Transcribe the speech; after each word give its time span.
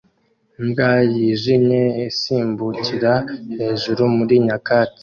Imbwa 0.61 0.91
yijimye 1.13 1.81
isimbukira 2.09 3.13
hejuru 3.57 4.03
muri 4.15 4.35
nyakatsi 4.45 4.99